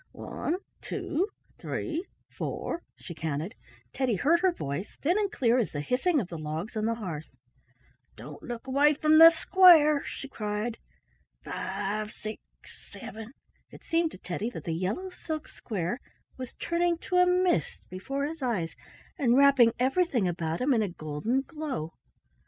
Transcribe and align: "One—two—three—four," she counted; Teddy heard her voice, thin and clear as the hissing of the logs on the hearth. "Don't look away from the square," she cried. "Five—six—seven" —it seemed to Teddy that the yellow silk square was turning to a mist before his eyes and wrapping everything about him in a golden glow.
"One—two—three—four," 0.13 2.81
she 2.95 3.13
counted; 3.13 3.53
Teddy 3.93 4.15
heard 4.15 4.39
her 4.39 4.51
voice, 4.51 4.97
thin 4.99 5.19
and 5.19 5.31
clear 5.31 5.59
as 5.59 5.71
the 5.73 5.79
hissing 5.81 6.19
of 6.19 6.27
the 6.27 6.39
logs 6.39 6.75
on 6.75 6.85
the 6.85 6.95
hearth. 6.95 7.27
"Don't 8.15 8.41
look 8.41 8.65
away 8.65 8.95
from 8.95 9.19
the 9.19 9.29
square," 9.29 10.03
she 10.03 10.27
cried. 10.27 10.79
"Five—six—seven" 11.43 13.33
—it 13.69 13.83
seemed 13.83 14.09
to 14.13 14.17
Teddy 14.17 14.49
that 14.49 14.63
the 14.63 14.73
yellow 14.73 15.11
silk 15.11 15.47
square 15.47 15.99
was 16.35 16.55
turning 16.55 16.97
to 16.97 17.17
a 17.17 17.27
mist 17.27 17.87
before 17.91 18.25
his 18.25 18.41
eyes 18.41 18.75
and 19.19 19.37
wrapping 19.37 19.71
everything 19.77 20.27
about 20.27 20.61
him 20.61 20.73
in 20.73 20.81
a 20.81 20.89
golden 20.89 21.41
glow. 21.41 21.93